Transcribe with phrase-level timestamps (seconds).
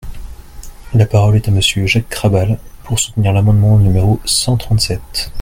[0.95, 5.31] La parole est à Monsieur Jacques Krabal, pour soutenir l’amendement numéro cent trente-sept.